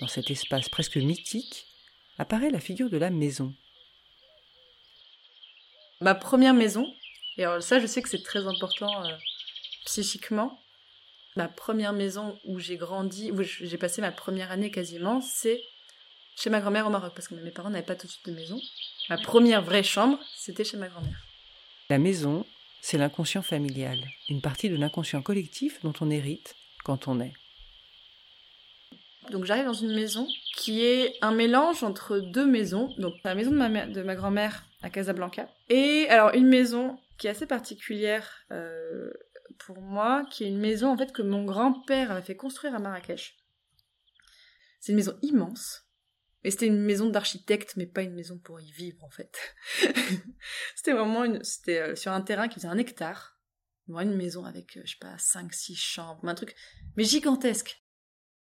Dans 0.00 0.08
cet 0.08 0.30
espace 0.30 0.68
presque 0.68 0.96
mythique 0.96 1.66
apparaît 2.18 2.50
la 2.50 2.60
figure 2.60 2.90
de 2.90 2.96
la 2.96 3.10
maison. 3.10 3.54
Ma 6.00 6.14
première 6.14 6.54
maison, 6.54 6.92
et 7.36 7.44
alors 7.44 7.62
ça, 7.62 7.78
je 7.78 7.86
sais 7.86 8.02
que 8.02 8.08
c'est 8.08 8.22
très 8.22 8.46
important 8.46 9.04
euh, 9.04 9.16
psychiquement. 9.84 10.60
Ma 11.36 11.48
première 11.48 11.92
maison 11.92 12.38
où 12.44 12.58
j'ai 12.58 12.76
grandi, 12.76 13.30
où 13.30 13.42
j'ai 13.42 13.78
passé 13.78 14.00
ma 14.00 14.12
première 14.12 14.50
année 14.50 14.70
quasiment, 14.70 15.20
c'est 15.20 15.62
chez 16.36 16.50
ma 16.50 16.60
grand-mère 16.60 16.86
au 16.86 16.90
Maroc, 16.90 17.12
parce 17.14 17.28
que 17.28 17.34
mes 17.34 17.50
parents 17.50 17.70
n'avaient 17.70 17.86
pas 17.86 17.94
tout 17.94 18.06
de 18.06 18.12
suite 18.12 18.26
de 18.26 18.32
maison. 18.32 18.60
Ma 19.08 19.18
première 19.18 19.62
vraie 19.62 19.82
chambre, 19.82 20.18
c'était 20.36 20.64
chez 20.64 20.76
ma 20.76 20.88
grand-mère. 20.88 21.24
La 21.88 21.98
maison, 21.98 22.46
c'est 22.80 22.98
l'inconscient 22.98 23.42
familial, 23.42 23.98
une 24.28 24.40
partie 24.40 24.68
de 24.68 24.76
l'inconscient 24.76 25.22
collectif 25.22 25.80
dont 25.82 25.94
on 26.00 26.10
hérite 26.10 26.56
quand 26.84 27.06
on 27.08 27.20
est. 27.20 27.32
Donc 29.30 29.44
j'arrive 29.44 29.66
dans 29.66 29.72
une 29.72 29.94
maison 29.94 30.26
qui 30.56 30.84
est 30.84 31.16
un 31.22 31.32
mélange 31.32 31.84
entre 31.84 32.18
deux 32.18 32.46
maisons. 32.46 32.92
Donc 32.98 33.14
la 33.24 33.34
maison 33.34 33.50
de 33.50 34.02
ma, 34.02 34.14
grand-mère 34.16 34.64
à 34.82 34.90
Casablanca 34.90 35.48
et 35.68 36.06
alors 36.08 36.34
une 36.34 36.48
maison 36.48 36.98
qui 37.18 37.28
est 37.28 37.30
assez 37.30 37.46
particulière 37.46 38.28
euh, 38.50 39.10
pour 39.58 39.80
moi, 39.80 40.24
qui 40.30 40.44
est 40.44 40.48
une 40.48 40.58
maison 40.58 40.88
en 40.88 40.96
fait 40.96 41.12
que 41.12 41.22
mon 41.22 41.44
grand-père 41.44 42.10
avait 42.10 42.22
fait 42.22 42.36
construire 42.36 42.74
à 42.74 42.78
Marrakech. 42.78 43.36
C'est 44.80 44.92
une 44.92 44.96
maison 44.96 45.16
immense. 45.22 45.88
Et 46.44 46.50
c'était 46.50 46.66
une 46.66 46.80
maison 46.80 47.08
d'architecte, 47.08 47.74
mais 47.76 47.86
pas 47.86 48.02
une 48.02 48.14
maison 48.14 48.36
pour 48.38 48.60
y 48.60 48.72
vivre 48.72 49.04
en 49.04 49.10
fait. 49.10 49.38
c'était 50.74 50.92
vraiment 50.92 51.22
une, 51.22 51.42
c'était 51.44 51.78
euh, 51.78 51.94
sur 51.94 52.10
un 52.10 52.20
terrain 52.20 52.48
qui 52.48 52.56
faisait 52.56 52.68
un 52.68 52.78
hectare. 52.78 53.38
Une 53.88 54.16
maison 54.16 54.44
avec, 54.44 54.76
euh, 54.76 54.82
je 54.84 54.92
sais 54.92 54.98
pas, 55.00 55.16
5-6 55.16 55.76
chambres, 55.76 56.26
un 56.26 56.34
truc, 56.34 56.54
mais 56.96 57.04
gigantesque. 57.04 57.81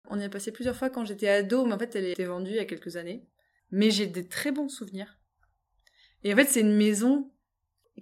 On 0.07 0.19
y 0.19 0.23
a 0.23 0.29
passé 0.29 0.51
plusieurs 0.51 0.75
fois 0.75 0.89
quand 0.89 1.05
j'étais 1.05 1.29
ado, 1.29 1.65
mais 1.65 1.73
en 1.73 1.79
fait 1.79 1.95
elle 1.95 2.05
été 2.05 2.25
vendue 2.25 2.51
il 2.51 2.57
y 2.57 2.59
a 2.59 2.65
quelques 2.65 2.95
années. 2.95 3.27
Mais 3.71 3.91
j'ai 3.91 4.07
des 4.07 4.27
très 4.27 4.51
bons 4.51 4.69
souvenirs. 4.69 5.19
Et 6.23 6.33
en 6.33 6.35
fait 6.35 6.45
c'est 6.45 6.61
une 6.61 6.75
maison 6.75 7.31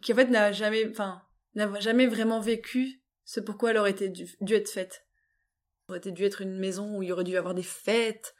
qui 0.01 0.13
en 0.13 0.15
fait 0.15 0.29
n'a 0.29 0.51
jamais, 0.51 0.87
enfin, 0.89 1.21
n'a 1.55 1.79
jamais 1.79 2.07
vraiment 2.07 2.39
vécu 2.39 3.01
ce 3.25 3.39
pourquoi 3.39 3.71
elle 3.71 3.77
aurait 3.77 3.91
été 3.91 4.09
dû, 4.09 4.53
être 4.53 4.69
faite. 4.69 5.05
Elle 5.89 5.95
aurait 5.95 6.11
dû 6.11 6.23
être 6.23 6.41
une 6.41 6.57
maison 6.57 6.97
où 6.97 7.03
il 7.03 7.09
y 7.09 7.11
aurait 7.11 7.23
dû 7.23 7.37
avoir 7.37 7.53
des 7.53 7.63
fêtes. 7.63 8.35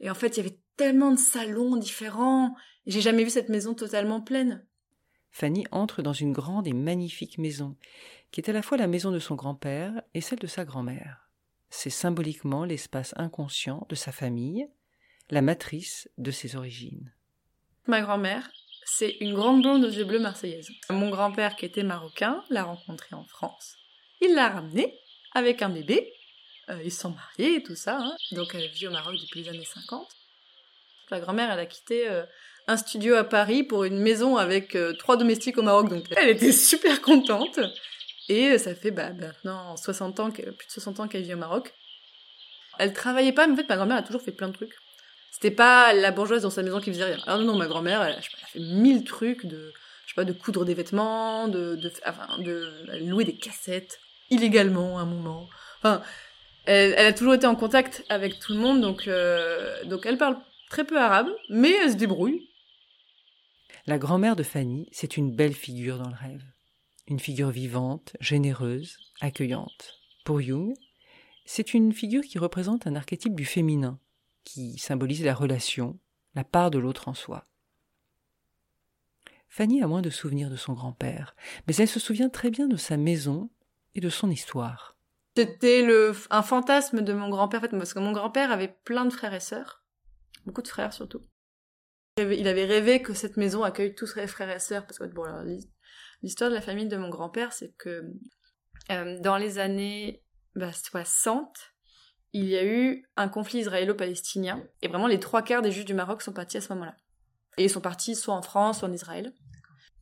Et 0.00 0.10
en 0.10 0.14
fait, 0.14 0.36
il 0.36 0.44
y 0.44 0.46
avait 0.46 0.58
tellement 0.76 1.12
de 1.12 1.18
salons 1.18 1.76
différents. 1.76 2.56
J'ai 2.86 3.00
jamais 3.00 3.24
vu 3.24 3.30
cette 3.30 3.48
maison 3.48 3.74
totalement 3.74 4.20
pleine. 4.20 4.66
Fanny 5.30 5.66
entre 5.70 6.02
dans 6.02 6.12
une 6.12 6.32
grande 6.32 6.66
et 6.66 6.72
magnifique 6.72 7.38
maison, 7.38 7.76
qui 8.30 8.40
est 8.40 8.50
à 8.50 8.52
la 8.52 8.62
fois 8.62 8.76
la 8.76 8.86
maison 8.86 9.10
de 9.10 9.18
son 9.18 9.34
grand-père 9.34 10.02
et 10.14 10.20
celle 10.20 10.38
de 10.38 10.46
sa 10.46 10.64
grand-mère. 10.64 11.23
C'est 11.76 11.90
symboliquement 11.90 12.64
l'espace 12.64 13.14
inconscient 13.16 13.84
de 13.90 13.96
sa 13.96 14.12
famille, 14.12 14.68
la 15.28 15.42
matrice 15.42 16.08
de 16.18 16.30
ses 16.30 16.54
origines. 16.54 17.12
Ma 17.88 18.00
grand-mère, 18.00 18.48
c'est 18.84 19.16
une 19.18 19.34
grande 19.34 19.60
blonde 19.60 19.84
aux 19.84 19.90
yeux 19.90 20.04
bleus 20.04 20.20
marseillaise. 20.20 20.70
Mon 20.88 21.10
grand-père, 21.10 21.56
qui 21.56 21.66
était 21.66 21.82
marocain, 21.82 22.44
l'a 22.48 22.62
rencontrée 22.62 23.16
en 23.16 23.24
France. 23.24 23.74
Il 24.20 24.34
l'a 24.34 24.50
ramenée 24.50 24.96
avec 25.34 25.62
un 25.62 25.68
bébé. 25.68 26.12
Euh, 26.70 26.80
ils 26.84 26.92
sont 26.92 27.10
mariés 27.10 27.56
et 27.56 27.62
tout 27.64 27.76
ça. 27.76 27.98
Hein. 27.98 28.16
Donc 28.30 28.54
elle 28.54 28.70
vit 28.70 28.86
au 28.86 28.92
Maroc 28.92 29.16
depuis 29.20 29.42
les 29.42 29.48
années 29.48 29.64
50. 29.64 30.08
La 31.10 31.18
grand-mère, 31.18 31.50
elle 31.50 31.58
a 31.58 31.66
quitté 31.66 32.08
euh, 32.08 32.24
un 32.68 32.76
studio 32.76 33.16
à 33.16 33.24
Paris 33.24 33.64
pour 33.64 33.82
une 33.82 33.98
maison 33.98 34.36
avec 34.36 34.76
euh, 34.76 34.92
trois 34.92 35.16
domestiques 35.16 35.58
au 35.58 35.62
Maroc. 35.62 35.88
Donc 35.88 36.04
elle 36.16 36.28
était 36.28 36.52
super 36.52 37.02
contente. 37.02 37.58
Et 38.28 38.58
ça 38.58 38.74
fait 38.74 38.90
bah, 38.90 39.10
maintenant 39.12 39.76
60 39.76 40.20
ans, 40.20 40.30
plus 40.30 40.42
de 40.44 40.56
60 40.68 41.00
ans 41.00 41.08
qu'elle 41.08 41.22
vit 41.22 41.34
au 41.34 41.38
Maroc. 41.38 41.74
Elle 42.78 42.92
travaillait 42.92 43.32
pas, 43.32 43.46
mais 43.46 43.52
en 43.52 43.56
fait 43.56 43.68
ma 43.68 43.76
grand-mère 43.76 43.98
a 43.98 44.02
toujours 44.02 44.22
fait 44.22 44.32
plein 44.32 44.48
de 44.48 44.54
trucs. 44.54 44.74
C'était 45.30 45.50
pas 45.50 45.92
la 45.92 46.10
bourgeoise 46.10 46.42
dans 46.42 46.50
sa 46.50 46.62
maison 46.62 46.80
qui 46.80 46.90
faisait 46.90 47.04
rien. 47.04 47.18
Alors 47.26 47.40
non, 47.40 47.52
non, 47.52 47.58
ma 47.58 47.66
grand-mère, 47.66 48.02
elle, 48.02 48.14
a 48.14 48.20
fait 48.20 48.60
mille 48.60 49.04
trucs 49.04 49.46
de, 49.46 49.72
je 50.06 50.10
sais 50.10 50.14
pas, 50.14 50.24
de 50.24 50.32
coudre 50.32 50.64
des 50.64 50.74
vêtements, 50.74 51.48
de, 51.48 51.76
de, 51.76 51.92
de 52.42 52.98
louer 53.04 53.24
des 53.24 53.36
cassettes 53.36 54.00
illégalement 54.30 54.98
à 54.98 55.02
un 55.02 55.06
moment. 55.06 55.48
Enfin, 55.78 56.02
elle, 56.66 56.94
a 56.94 57.12
toujours 57.12 57.34
été 57.34 57.46
en 57.46 57.56
contact 57.56 58.04
avec 58.08 58.38
tout 58.38 58.52
le 58.52 58.58
monde, 58.58 58.80
donc, 58.80 59.06
euh, 59.06 59.84
donc 59.84 60.06
elle 60.06 60.18
parle 60.18 60.38
très 60.70 60.84
peu 60.84 60.98
arabe, 60.98 61.28
mais 61.50 61.72
elle 61.82 61.92
se 61.92 61.96
débrouille. 61.96 62.48
La 63.86 63.98
grand-mère 63.98 64.36
de 64.36 64.42
Fanny, 64.42 64.88
c'est 64.92 65.16
une 65.16 65.34
belle 65.34 65.52
figure 65.52 65.98
dans 65.98 66.08
le 66.08 66.16
rêve. 66.16 66.42
Une 67.06 67.20
figure 67.20 67.50
vivante, 67.50 68.16
généreuse, 68.20 68.96
accueillante. 69.20 70.00
Pour 70.24 70.40
Jung, 70.40 70.74
c'est 71.44 71.74
une 71.74 71.92
figure 71.92 72.22
qui 72.22 72.38
représente 72.38 72.86
un 72.86 72.94
archétype 72.94 73.34
du 73.34 73.44
féminin, 73.44 73.98
qui 74.44 74.78
symbolise 74.78 75.22
la 75.22 75.34
relation, 75.34 75.98
la 76.34 76.44
part 76.44 76.70
de 76.70 76.78
l'autre 76.78 77.08
en 77.08 77.14
soi. 77.14 77.46
Fanny 79.48 79.82
a 79.82 79.86
moins 79.86 80.02
de 80.02 80.10
souvenirs 80.10 80.50
de 80.50 80.56
son 80.56 80.72
grand-père, 80.72 81.36
mais 81.66 81.76
elle 81.76 81.88
se 81.88 82.00
souvient 82.00 82.30
très 82.30 82.50
bien 82.50 82.66
de 82.66 82.76
sa 82.76 82.96
maison 82.96 83.50
et 83.94 84.00
de 84.00 84.08
son 84.08 84.30
histoire. 84.30 84.96
C'était 85.36 85.86
un 86.30 86.42
fantasme 86.42 87.02
de 87.02 87.12
mon 87.12 87.28
grand-père, 87.28 87.68
parce 87.68 87.92
que 87.92 87.98
mon 87.98 88.12
grand-père 88.12 88.50
avait 88.50 88.76
plein 88.84 89.04
de 89.04 89.12
frères 89.12 89.34
et 89.34 89.40
sœurs, 89.40 89.84
beaucoup 90.46 90.62
de 90.62 90.68
frères 90.68 90.92
surtout. 90.92 91.22
Il 92.16 92.48
avait 92.48 92.64
rêvé 92.64 93.02
que 93.02 93.12
cette 93.12 93.36
maison 93.36 93.62
accueille 93.62 93.94
tous 93.94 94.06
ses 94.06 94.26
frères 94.26 94.50
et 94.50 94.60
sœurs, 94.60 94.86
parce 94.86 94.98
que 94.98 95.04
bon, 95.04 95.24
l'histoire 96.24 96.48
de 96.48 96.54
la 96.54 96.62
famille 96.62 96.88
de 96.88 96.96
mon 96.96 97.10
grand-père, 97.10 97.52
c'est 97.52 97.74
que 97.76 98.02
euh, 98.90 99.18
dans 99.20 99.36
les 99.36 99.58
années 99.58 100.22
bah, 100.56 100.72
60, 100.72 101.54
il 102.32 102.46
y 102.46 102.56
a 102.56 102.64
eu 102.64 103.06
un 103.16 103.28
conflit 103.28 103.60
israélo-palestinien, 103.60 104.66
et 104.80 104.88
vraiment 104.88 105.06
les 105.06 105.20
trois 105.20 105.42
quarts 105.42 105.60
des 105.60 105.70
juifs 105.70 105.84
du 105.84 105.92
Maroc 105.92 106.22
sont 106.22 106.32
partis 106.32 106.56
à 106.56 106.60
ce 106.62 106.72
moment-là. 106.72 106.96
Et 107.58 107.64
ils 107.64 107.70
sont 107.70 107.82
partis 107.82 108.14
soit 108.14 108.34
en 108.34 108.40
France, 108.40 108.78
soit 108.78 108.88
en 108.88 108.92
Israël. 108.92 109.34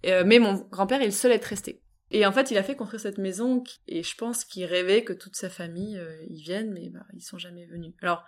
Euh, 0.06 0.22
mais 0.24 0.38
mon 0.38 0.54
grand-père 0.70 1.02
est 1.02 1.06
le 1.06 1.10
seul 1.10 1.32
à 1.32 1.34
être 1.34 1.44
resté. 1.44 1.82
Et 2.12 2.24
en 2.24 2.32
fait, 2.32 2.52
il 2.52 2.56
a 2.56 2.62
fait 2.62 2.76
construire 2.76 3.00
cette 3.00 3.18
maison, 3.18 3.64
et 3.88 4.04
je 4.04 4.16
pense 4.16 4.44
qu'il 4.44 4.64
rêvait 4.64 5.02
que 5.02 5.12
toute 5.12 5.34
sa 5.34 5.50
famille 5.50 5.98
euh, 5.98 6.24
y 6.28 6.40
vienne, 6.40 6.72
mais 6.72 6.88
bah, 6.88 7.04
ils 7.14 7.22
sont 7.22 7.38
jamais 7.38 7.66
venus. 7.66 7.94
Alors, 8.00 8.24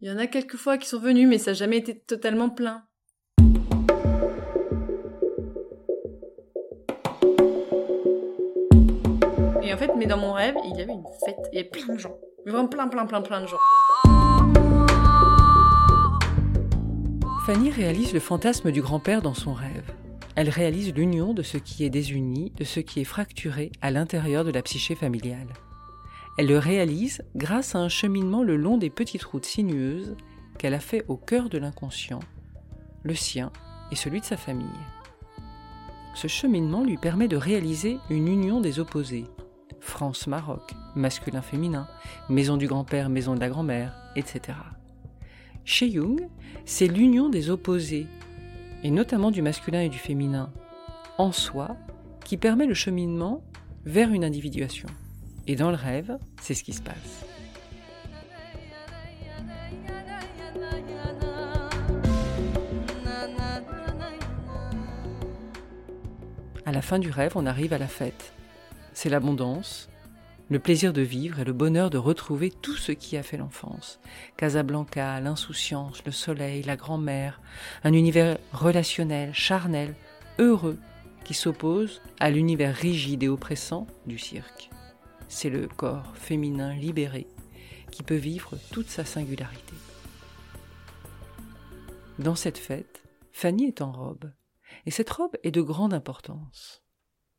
il 0.00 0.08
y 0.08 0.10
en 0.10 0.16
a 0.16 0.26
quelques 0.26 0.56
fois 0.56 0.78
qui 0.78 0.88
sont 0.88 1.00
venus, 1.00 1.28
mais 1.28 1.38
ça 1.38 1.50
n'a 1.50 1.54
jamais 1.54 1.76
été 1.76 2.00
totalement 2.00 2.48
plein. 2.48 2.86
En 9.72 9.78
fait, 9.78 9.90
mais 9.96 10.06
dans 10.06 10.16
mon 10.16 10.32
rêve, 10.32 10.54
il 10.64 10.76
y 10.76 10.80
avait 10.80 10.92
une 10.92 11.04
fête, 11.24 11.36
il 11.52 11.56
y 11.56 11.58
avait 11.58 11.68
plein 11.68 11.94
de 11.94 11.98
gens. 11.98 12.16
Vraiment 12.46 12.68
plein, 12.68 12.86
plein, 12.86 13.04
plein, 13.04 13.20
plein 13.20 13.40
de 13.40 13.46
gens. 13.46 13.56
Fanny 17.44 17.70
réalise 17.70 18.14
le 18.14 18.20
fantasme 18.20 18.70
du 18.70 18.80
grand-père 18.80 19.22
dans 19.22 19.34
son 19.34 19.52
rêve. 19.52 19.92
Elle 20.36 20.50
réalise 20.50 20.94
l'union 20.94 21.34
de 21.34 21.42
ce 21.42 21.58
qui 21.58 21.84
est 21.84 21.90
désuni, 21.90 22.52
de 22.56 22.64
ce 22.64 22.78
qui 22.78 23.00
est 23.00 23.04
fracturé 23.04 23.72
à 23.82 23.90
l'intérieur 23.90 24.44
de 24.44 24.52
la 24.52 24.62
psyché 24.62 24.94
familiale. 24.94 25.48
Elle 26.38 26.46
le 26.46 26.58
réalise 26.58 27.22
grâce 27.34 27.74
à 27.74 27.78
un 27.78 27.88
cheminement 27.88 28.44
le 28.44 28.56
long 28.56 28.78
des 28.78 28.90
petites 28.90 29.24
routes 29.24 29.46
sinueuses 29.46 30.16
qu'elle 30.58 30.74
a 30.74 30.80
fait 30.80 31.04
au 31.08 31.16
cœur 31.16 31.48
de 31.48 31.58
l'inconscient, 31.58 32.20
le 33.02 33.14
sien 33.14 33.50
et 33.90 33.96
celui 33.96 34.20
de 34.20 34.26
sa 34.26 34.36
famille. 34.36 34.66
Ce 36.14 36.28
cheminement 36.28 36.84
lui 36.84 36.96
permet 36.98 37.28
de 37.28 37.36
réaliser 37.36 37.98
une 38.10 38.28
union 38.28 38.60
des 38.60 38.78
opposés, 38.78 39.24
France-Maroc, 39.80 40.72
masculin-féminin, 40.94 41.88
maison 42.28 42.56
du 42.56 42.66
grand-père, 42.66 43.08
maison 43.08 43.34
de 43.34 43.40
la 43.40 43.48
grand-mère, 43.48 43.94
etc. 44.16 44.58
Chez 45.64 45.90
Jung, 45.90 46.28
c'est 46.64 46.86
l'union 46.86 47.28
des 47.28 47.50
opposés, 47.50 48.06
et 48.82 48.90
notamment 48.90 49.30
du 49.30 49.42
masculin 49.42 49.80
et 49.80 49.88
du 49.88 49.98
féminin, 49.98 50.52
en 51.18 51.32
soi, 51.32 51.76
qui 52.24 52.36
permet 52.36 52.66
le 52.66 52.74
cheminement 52.74 53.42
vers 53.84 54.12
une 54.12 54.24
individuation. 54.24 54.88
Et 55.46 55.56
dans 55.56 55.70
le 55.70 55.76
rêve, 55.76 56.18
c'est 56.40 56.54
ce 56.54 56.64
qui 56.64 56.72
se 56.72 56.82
passe. 56.82 57.24
À 66.64 66.72
la 66.72 66.82
fin 66.82 66.98
du 66.98 67.10
rêve, 67.10 67.32
on 67.36 67.46
arrive 67.46 67.72
à 67.72 67.78
la 67.78 67.86
fête. 67.86 68.32
C'est 68.96 69.10
l'abondance, 69.10 69.90
le 70.48 70.58
plaisir 70.58 70.94
de 70.94 71.02
vivre 71.02 71.38
et 71.38 71.44
le 71.44 71.52
bonheur 71.52 71.90
de 71.90 71.98
retrouver 71.98 72.50
tout 72.50 72.76
ce 72.76 72.92
qui 72.92 73.18
a 73.18 73.22
fait 73.22 73.36
l'enfance. 73.36 74.00
Casablanca, 74.38 75.20
l'insouciance, 75.20 76.02
le 76.06 76.12
soleil, 76.12 76.62
la 76.62 76.76
grand-mère, 76.76 77.42
un 77.84 77.92
univers 77.92 78.38
relationnel, 78.54 79.34
charnel, 79.34 79.94
heureux, 80.38 80.78
qui 81.24 81.34
s'oppose 81.34 82.00
à 82.20 82.30
l'univers 82.30 82.74
rigide 82.74 83.22
et 83.22 83.28
oppressant 83.28 83.86
du 84.06 84.18
cirque. 84.18 84.70
C'est 85.28 85.50
le 85.50 85.68
corps 85.68 86.16
féminin 86.16 86.74
libéré 86.74 87.26
qui 87.90 88.02
peut 88.02 88.14
vivre 88.14 88.56
toute 88.72 88.88
sa 88.88 89.04
singularité. 89.04 89.74
Dans 92.18 92.34
cette 92.34 92.56
fête, 92.56 93.02
Fanny 93.30 93.66
est 93.66 93.82
en 93.82 93.92
robe. 93.92 94.32
Et 94.86 94.90
cette 94.90 95.10
robe 95.10 95.36
est 95.42 95.50
de 95.50 95.60
grande 95.60 95.92
importance. 95.92 96.85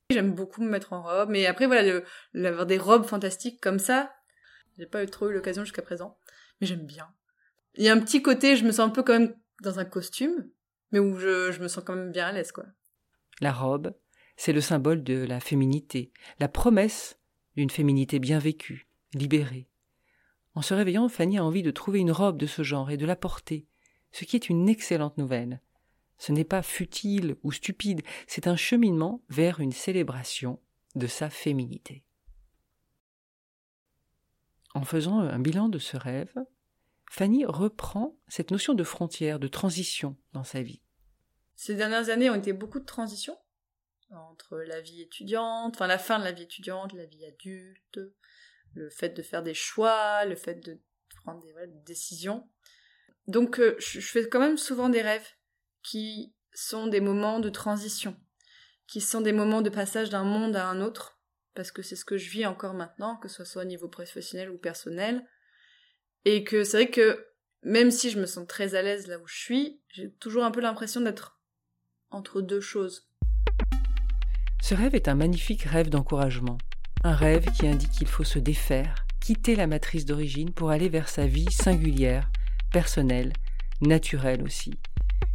J'aime 0.10 0.34
beaucoup 0.34 0.62
me 0.62 0.70
mettre 0.70 0.94
en 0.94 1.04
robe, 1.04 1.30
mais 1.30 1.48
après 1.48 1.66
voilà, 1.66 2.02
avoir 2.46 2.66
des 2.66 2.78
robes 2.78 3.04
fantastiques 3.04 3.60
comme 3.60 3.78
ça, 3.78 4.14
j'ai 4.78 4.86
pas 4.86 5.06
trop 5.06 5.30
eu 5.30 5.34
l'occasion 5.34 5.66
jusqu'à 5.66 5.82
présent, 5.82 6.18
mais 6.62 6.68
j'aime 6.68 6.86
bien. 6.86 7.10
Il 7.76 7.84
y 7.84 7.90
a 7.90 7.94
un 7.94 8.00
petit 8.00 8.22
côté, 8.22 8.56
je 8.56 8.64
me 8.64 8.72
sens 8.72 8.88
un 8.88 8.90
peu 8.90 9.04
quand 9.04 9.20
même 9.20 9.36
dans 9.64 9.80
un 9.80 9.86
costume, 9.86 10.50
mais 10.94 11.00
où 11.00 11.18
je, 11.20 11.52
je 11.52 11.62
me 11.62 11.68
sens 11.68 11.84
quand 11.84 11.96
même 11.96 12.14
bien 12.14 12.28
à 12.28 12.32
l'aise 12.32 12.54
quoi. 12.54 12.64
La 13.42 13.52
robe, 13.52 13.94
c'est 14.38 14.54
le 14.54 14.62
symbole 14.62 15.04
de 15.04 15.26
la 15.26 15.42
féminité, 15.42 16.14
la 16.40 16.48
promesse 16.48 17.20
d'une 17.58 17.70
féminité 17.70 18.20
bien 18.20 18.40
vécue, 18.40 18.88
libérée. 19.14 19.68
En 20.56 20.62
se 20.62 20.74
réveillant, 20.74 21.10
Fanny 21.10 21.38
a 21.38 21.44
envie 21.44 21.64
de 21.64 21.72
trouver 21.72 22.00
une 22.00 22.14
robe 22.14 22.38
de 22.38 22.48
ce 22.48 22.64
genre 22.64 22.92
et 22.92 22.98
de 22.98 23.06
la 23.06 23.18
porter, 23.18 23.68
ce 24.14 24.24
qui 24.24 24.38
est 24.38 24.48
une 24.48 24.70
excellente 24.70 25.18
nouvelle. 25.18 25.60
Ce 26.18 26.32
n'est 26.32 26.44
pas 26.44 26.64
futile 26.64 27.36
ou 27.44 27.52
stupide, 27.52 28.02
c'est 28.28 28.48
un 28.48 28.56
cheminement 28.56 29.22
vers 29.30 29.60
une 29.60 29.72
célébration 29.72 30.60
de 30.96 31.08
sa 31.08 31.30
féminité. 31.30 32.04
En 34.74 34.84
faisant 34.84 35.20
un 35.20 35.40
bilan 35.40 35.70
de 35.70 35.80
ce 35.80 35.98
rêve, 35.98 36.34
Fanny 37.10 37.46
reprend 37.46 38.18
cette 38.28 38.52
notion 38.52 38.74
de 38.74 38.84
frontière, 38.84 39.40
de 39.40 39.48
transition 39.48 40.18
dans 40.34 40.44
sa 40.44 40.62
vie. 40.62 40.82
Ces 41.56 41.76
dernières 41.76 42.10
années 42.10 42.30
ont 42.30 42.36
été 42.36 42.54
beaucoup 42.54 42.80
de 42.80 42.86
transitions 42.86 43.38
entre 44.12 44.58
la 44.60 44.80
vie 44.80 45.02
étudiante, 45.02 45.76
enfin 45.76 45.88
la 45.88 45.98
fin 45.98 46.20
de 46.20 46.24
la 46.24 46.32
vie 46.32 46.44
étudiante, 46.44 46.94
la 46.94 47.06
vie 47.06 47.26
adulte, 47.26 48.00
le 48.74 48.90
fait 48.90 49.10
de 49.10 49.22
faire 49.22 49.44
des 49.44 49.54
choix, 49.54 50.24
le 50.26 50.36
fait 50.36 50.56
de 50.56 50.80
prendre 51.24 51.42
des, 51.42 51.54
décisions. 51.86 52.48
Donc 53.28 53.60
euh, 53.60 53.76
je 53.80 54.00
fais 54.00 54.30
quand 54.30 54.40
même 54.40 54.58
souvent 54.58 54.90
des 54.90 55.02
rêves 55.02 55.28
qui 55.88 56.34
sont 56.54 56.88
des 56.88 57.00
moments 57.00 57.40
de 57.40 57.50
transition, 57.50 58.18
qui 58.88 59.00
sont 59.00 59.22
des 59.22 59.32
moments 59.32 59.62
de 59.62 59.70
passage 59.70 60.10
d'un 60.10 60.26
monde 60.26 60.56
à 60.56 60.68
un 60.68 60.82
autre, 60.82 61.18
parce 61.54 61.72
que 61.72 61.82
c'est 61.82 61.96
ce 61.96 62.04
que 62.04 62.18
je 62.18 62.30
vis 62.30 62.46
encore 62.46 62.74
maintenant, 62.74 63.16
que 63.16 63.30
ce 63.30 63.46
soit 63.46 63.62
au 63.62 63.66
niveau 63.66 63.88
professionnel 63.88 64.50
ou 64.50 64.58
personnel, 64.58 65.26
et 66.26 66.44
que 66.44 66.66
c'est 66.66 66.78
vrai 66.78 66.90
que 66.90 67.26
même 67.64 67.90
si 67.90 68.10
je 68.10 68.20
me 68.20 68.26
sens 68.26 68.46
très 68.48 68.76
à 68.76 68.82
l'aise 68.82 69.08
là 69.08 69.18
où 69.18 69.28
je 69.28 69.38
suis, 69.38 69.82
j'ai 69.90 70.12
toujours 70.12 70.44
un 70.44 70.52
peu 70.52 70.60
l'impression 70.60 71.00
d'être 71.00 71.40
entre 72.10 72.42
deux 72.42 72.62
choses. 72.62 73.10
Ce 74.62 74.76
rêve 74.76 74.94
est 74.94 75.08
un 75.08 75.16
magnifique 75.16 75.64
rêve 75.64 75.90
d'encouragement, 75.90 76.58
un 77.06 77.16
rêve 77.16 77.46
qui 77.58 77.66
indique 77.66 77.92
qu'il 77.92 78.08
faut 78.08 78.26
se 78.26 78.40
défaire, 78.40 79.06
quitter 79.22 79.56
la 79.56 79.68
matrice 79.68 80.06
d'origine 80.06 80.52
pour 80.52 80.70
aller 80.70 80.90
vers 80.90 81.08
sa 81.08 81.28
vie 81.28 81.50
singulière, 81.50 82.30
personnelle, 82.74 83.32
naturelle 83.82 84.44
aussi, 84.44 84.74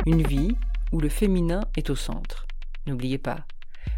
une 0.06 0.22
vie 0.22 0.56
où 0.90 1.00
le 1.00 1.08
féminin 1.08 1.60
est 1.76 1.90
au 1.90 1.96
centre. 1.96 2.46
N'oubliez 2.86 3.18
pas, 3.18 3.46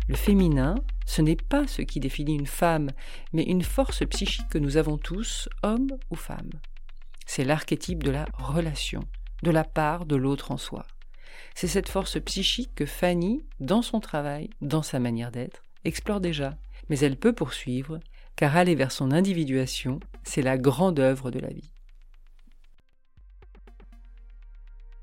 le 0.06 0.16
féminin, 0.16 0.74
ce 1.06 1.22
n'est 1.22 1.36
pas 1.36 1.66
ce 1.66 1.82
qui 1.82 2.00
définit 2.00 2.34
une 2.34 2.46
femme, 2.46 2.90
mais 3.32 3.42
une 3.42 3.62
force 3.62 4.04
psychique 4.06 4.48
que 4.50 4.58
nous 4.58 4.76
avons 4.76 4.98
tous, 4.98 5.48
hommes 5.62 5.96
ou 6.10 6.14
femmes. 6.14 6.50
C'est 7.26 7.44
l'archétype 7.44 8.02
de 8.02 8.10
la 8.10 8.26
relation, 8.36 9.04
de 9.42 9.50
la 9.50 9.64
part 9.64 10.04
de 10.04 10.16
l'autre 10.16 10.50
en 10.50 10.58
soi. 10.58 10.86
C'est 11.54 11.68
cette 11.68 11.88
force 11.88 12.20
psychique 12.20 12.74
que 12.74 12.86
Fanny, 12.86 13.42
dans 13.60 13.82
son 13.82 14.00
travail, 14.00 14.50
dans 14.60 14.82
sa 14.82 14.98
manière 14.98 15.30
d'être, 15.30 15.62
explore 15.84 16.20
déjà, 16.20 16.58
mais 16.88 16.98
elle 16.98 17.16
peut 17.16 17.32
poursuivre, 17.32 17.98
car 18.36 18.56
aller 18.56 18.74
vers 18.74 18.92
son 18.92 19.10
individuation, 19.10 20.00
c'est 20.22 20.42
la 20.42 20.58
grande 20.58 21.00
œuvre 21.00 21.30
de 21.30 21.38
la 21.38 21.48
vie. 21.48 21.70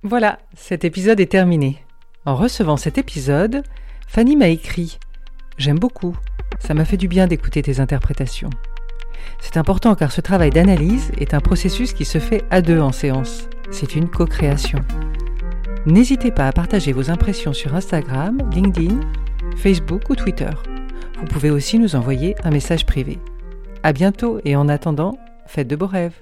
Voilà, 0.03 0.39
cet 0.55 0.83
épisode 0.83 1.19
est 1.19 1.31
terminé. 1.31 1.77
En 2.25 2.35
recevant 2.35 2.75
cet 2.75 2.97
épisode, 2.97 3.61
Fanny 4.07 4.35
m'a 4.35 4.47
écrit 4.47 4.97
J'aime 5.59 5.77
beaucoup, 5.77 6.15
ça 6.59 6.73
m'a 6.73 6.85
fait 6.85 6.97
du 6.97 7.07
bien 7.07 7.27
d'écouter 7.27 7.61
tes 7.61 7.79
interprétations. 7.79 8.49
C'est 9.39 9.57
important 9.57 9.93
car 9.93 10.11
ce 10.11 10.19
travail 10.19 10.49
d'analyse 10.49 11.11
est 11.19 11.35
un 11.35 11.39
processus 11.39 11.93
qui 11.93 12.05
se 12.05 12.17
fait 12.17 12.43
à 12.49 12.63
deux 12.63 12.79
en 12.79 12.91
séance. 12.91 13.47
C'est 13.69 13.95
une 13.95 14.09
co-création. 14.09 14.79
N'hésitez 15.85 16.31
pas 16.31 16.47
à 16.47 16.51
partager 16.51 16.93
vos 16.93 17.11
impressions 17.11 17.53
sur 17.53 17.75
Instagram, 17.75 18.39
LinkedIn, 18.51 18.99
Facebook 19.57 20.09
ou 20.09 20.15
Twitter. 20.15 20.49
Vous 21.19 21.25
pouvez 21.25 21.51
aussi 21.51 21.77
nous 21.77 21.95
envoyer 21.95 22.33
un 22.43 22.49
message 22.49 22.87
privé. 22.87 23.19
À 23.83 23.93
bientôt 23.93 24.39
et 24.45 24.55
en 24.55 24.67
attendant, 24.67 25.19
faites 25.45 25.67
de 25.67 25.75
beaux 25.75 25.85
rêves. 25.85 26.15